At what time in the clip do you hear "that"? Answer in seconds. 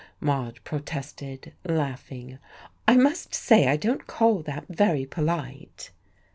4.41-4.65